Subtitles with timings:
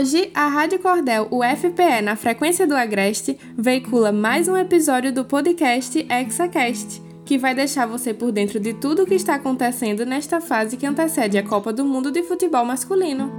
[0.00, 6.06] Hoje, a Rádio Cordel UFPE na frequência do Agreste veicula mais um episódio do podcast
[6.08, 10.78] ExaCast, que vai deixar você por dentro de tudo o que está acontecendo nesta fase
[10.78, 13.30] que antecede a Copa do Mundo de Futebol Masculino.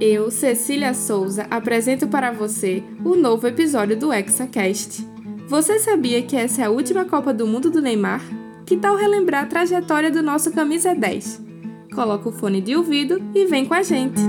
[0.00, 5.06] Eu, Cecília Souza, apresento para você o novo episódio do ExaCast.
[5.46, 8.20] Você sabia que essa é a última Copa do Mundo do Neymar?
[8.66, 11.51] Que tal relembrar a trajetória do nosso camisa 10?
[11.94, 14.20] Coloca o fone de ouvido e vem com a gente.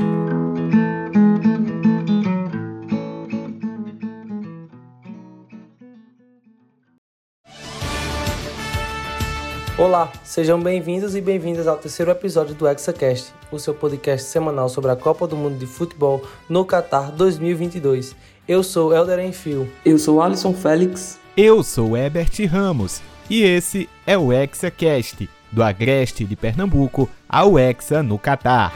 [9.78, 14.92] Olá, sejam bem-vindos e bem-vindas ao terceiro episódio do ExaCast, o seu podcast semanal sobre
[14.92, 18.16] a Copa do Mundo de Futebol no Qatar 2022.
[18.48, 19.72] Eu sou Helder Enfio.
[19.86, 21.20] Eu sou Alisson Félix.
[21.36, 28.02] Eu sou Ebert Ramos e esse é o ExaCast, do Agreste de Pernambuco ao Hexa
[28.04, 28.74] no Catar.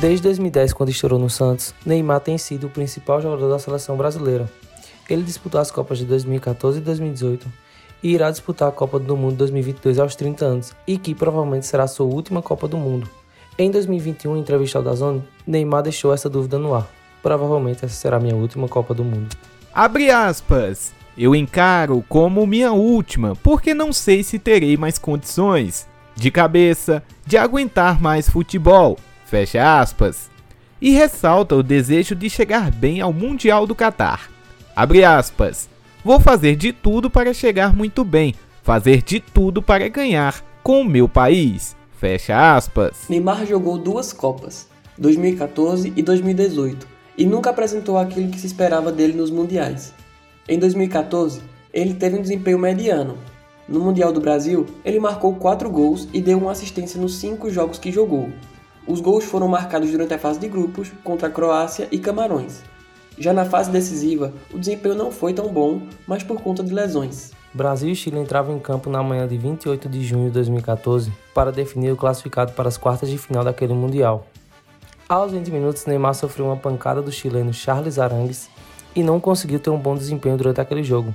[0.00, 4.48] Desde 2010, quando estourou no Santos, Neymar tem sido o principal jogador da seleção brasileira.
[5.08, 7.64] Ele disputou as Copas de 2014 e 2018
[8.02, 11.86] e irá disputar a Copa do Mundo 2022 aos 30 anos, e que provavelmente será
[11.86, 13.08] sua última Copa do Mundo.
[13.56, 16.86] Em 2021, em entrevista ao Dazone, Neymar deixou essa dúvida no ar.
[17.22, 19.34] Provavelmente essa será minha última Copa do Mundo.
[19.72, 20.92] Abre aspas.
[21.16, 27.36] Eu encaro como minha última, porque não sei se terei mais condições de cabeça de
[27.36, 28.98] aguentar mais futebol.
[29.24, 30.30] Fecha aspas.
[30.80, 34.28] E ressalta o desejo de chegar bem ao Mundial do Catar.
[34.74, 35.68] Abre aspas.
[36.04, 40.84] Vou fazer de tudo para chegar muito bem, fazer de tudo para ganhar com o
[40.84, 41.76] meu país.
[41.98, 43.06] Fecha aspas.
[43.08, 44.68] Neymar jogou duas Copas,
[44.98, 49.94] 2014 e 2018, e nunca apresentou aquilo que se esperava dele nos mundiais.
[50.46, 51.40] Em 2014,
[51.72, 53.16] ele teve um desempenho mediano.
[53.66, 57.78] No Mundial do Brasil, ele marcou 4 gols e deu uma assistência nos 5 jogos
[57.78, 58.28] que jogou.
[58.86, 62.60] Os gols foram marcados durante a fase de grupos contra a Croácia e Camarões.
[63.18, 67.32] Já na fase decisiva, o desempenho não foi tão bom, mas por conta de lesões.
[67.54, 71.50] Brasil e Chile entravam em campo na manhã de 28 de junho de 2014 para
[71.50, 74.26] definir o classificado para as quartas de final daquele Mundial.
[75.08, 78.50] Aos 20 minutos, Neymar sofreu uma pancada do chileno Charles Arangues
[78.94, 81.14] e não conseguiu ter um bom desempenho durante aquele jogo.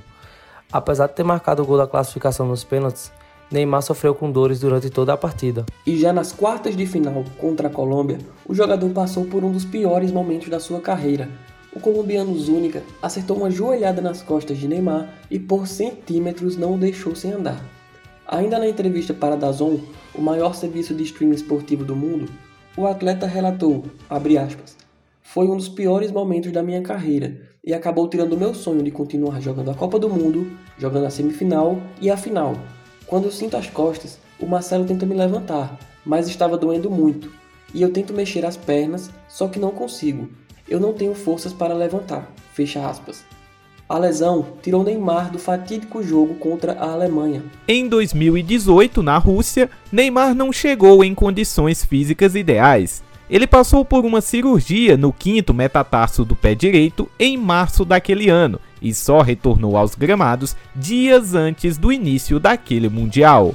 [0.72, 3.12] Apesar de ter marcado o gol da classificação nos pênaltis,
[3.50, 5.66] Neymar sofreu com dores durante toda a partida.
[5.84, 9.64] E já nas quartas de final contra a Colômbia, o jogador passou por um dos
[9.64, 11.28] piores momentos da sua carreira,
[11.72, 16.78] o colombiano Zúñiga acertou uma joelhada nas costas de Neymar e por centímetros não o
[16.78, 17.64] deixou sem andar.
[18.26, 19.78] Ainda na entrevista para Dazon,
[20.12, 22.28] o maior serviço de streaming esportivo do mundo,
[22.76, 24.76] o atleta relatou, aspas,
[25.22, 29.40] foi um dos piores momentos da minha carreira e acabou tirando meu sonho de continuar
[29.40, 32.54] jogando a Copa do Mundo, jogando a semifinal e a final.
[33.06, 37.30] Quando eu sinto as costas, o Marcelo tenta me levantar, mas estava doendo muito.
[37.74, 40.28] E eu tento mexer as pernas, só que não consigo
[40.70, 42.32] eu não tenho forças para levantar.
[42.54, 43.24] Fecha aspas.
[43.88, 47.42] A lesão tirou Neymar do fatídico jogo contra a Alemanha.
[47.66, 53.02] Em 2018, na Rússia, Neymar não chegou em condições físicas ideais.
[53.30, 58.58] Ele passou por uma cirurgia no quinto metatarso do pé direito em março daquele ano
[58.82, 63.54] e só retornou aos gramados dias antes do início daquele Mundial.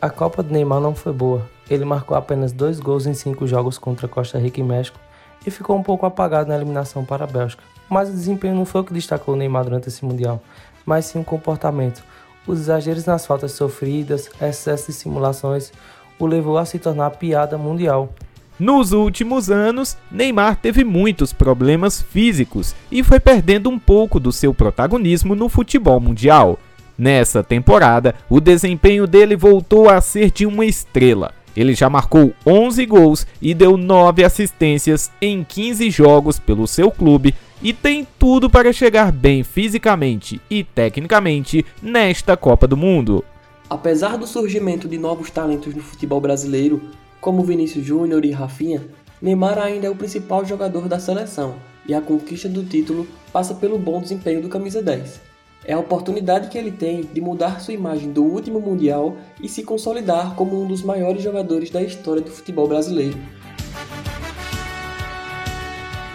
[0.00, 1.44] A Copa do Neymar não foi boa.
[1.68, 5.00] Ele marcou apenas dois gols em cinco jogos contra Costa Rica e México
[5.44, 7.64] e ficou um pouco apagado na eliminação para a Bélgica.
[7.90, 10.40] Mas o desempenho não foi o que destacou o Neymar durante esse Mundial,
[10.86, 12.04] mas sim o comportamento.
[12.46, 15.72] Os exageros nas faltas sofridas, excesso de simulações,
[16.20, 18.10] o levou a se tornar piada mundial.
[18.58, 24.52] Nos últimos anos, Neymar teve muitos problemas físicos e foi perdendo um pouco do seu
[24.52, 26.58] protagonismo no futebol mundial.
[26.98, 32.86] Nessa temporada, o desempenho dele voltou a ser de uma estrela, ele já marcou 11
[32.86, 38.72] gols e deu 9 assistências em 15 jogos pelo seu clube e tem tudo para
[38.72, 43.24] chegar bem fisicamente e tecnicamente nesta Copa do Mundo.
[43.68, 46.80] Apesar do surgimento de novos talentos no futebol brasileiro,
[47.20, 48.82] como Vinícius Júnior e Rafinha,
[49.20, 51.56] Neymar ainda é o principal jogador da seleção
[51.86, 55.20] e a conquista do título passa pelo bom desempenho do camisa 10.
[55.64, 59.64] É a oportunidade que ele tem de mudar sua imagem do último Mundial e se
[59.64, 63.18] consolidar como um dos maiores jogadores da história do futebol brasileiro.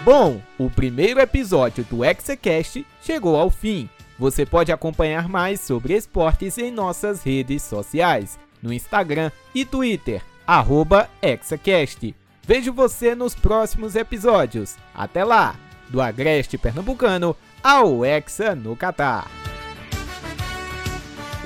[0.04, 3.88] Bom, o primeiro episódio do Execast chegou ao fim.
[4.18, 11.08] Você pode acompanhar mais sobre esportes em nossas redes sociais, no Instagram e Twitter, arroba
[11.22, 12.14] Exacast.
[12.46, 14.76] Vejo você nos próximos episódios.
[14.94, 15.56] Até lá!
[15.88, 19.30] Do Agreste Pernambucano ao Hexa no Catar.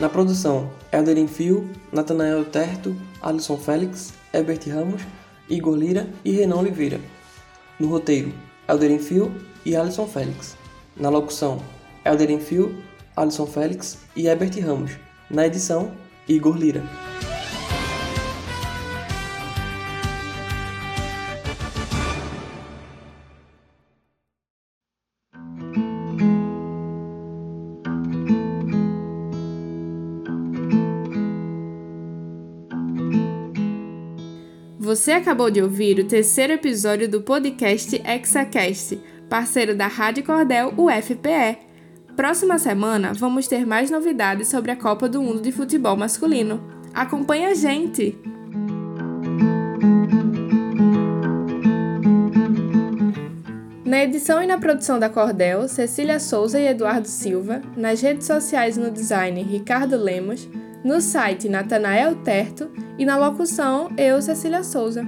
[0.01, 5.03] Na produção, Elderin Fio, Natanael Terto, Alisson Félix, Herbert Ramos,
[5.49, 7.01] Igor Lira e Renan Oliveira.
[7.79, 8.33] No roteiro,
[8.69, 9.35] Elderin Fio
[9.65, 10.57] e Alisson Félix.
[10.97, 11.61] Na locução,
[12.05, 12.81] Elderin Fio,
[13.17, 14.93] Alisson Félix e Herbert Ramos.
[15.29, 15.93] Na edição,
[16.29, 17.08] Igor Lira.
[34.79, 38.97] Você acabou de ouvir o terceiro episódio do podcast ExaCast,
[39.29, 41.59] parceiro da Rádio Cordel UFPE.
[42.15, 46.63] Próxima semana vamos ter mais novidades sobre a Copa do Mundo de Futebol Masculino.
[46.95, 48.17] Acompanhe a gente!
[53.85, 58.77] Na edição e na produção da Cordel, Cecília Souza e Eduardo Silva, nas redes sociais
[58.77, 60.49] e no design, Ricardo Lemos,
[60.85, 65.07] no site Natanael Terto e na locução eu, Cecília Souza.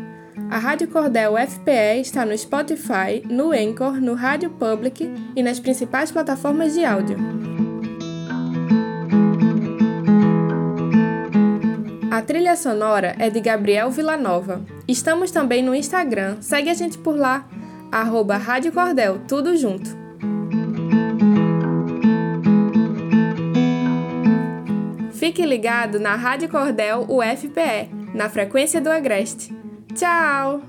[0.51, 6.11] A Rádio Cordel FPE está no Spotify, no Anchor, no Rádio Public e nas principais
[6.11, 7.17] plataformas de áudio.
[12.11, 14.63] A trilha sonora é de Gabriel Villanova.
[14.89, 17.49] Estamos também no Instagram, segue a gente por lá,
[17.93, 20.00] arroba Rádio Cordel, tudo junto.
[25.31, 29.55] Fique ligado na Rádio Cordel UFPE, na frequência do Agreste.
[29.95, 30.61] Tchau!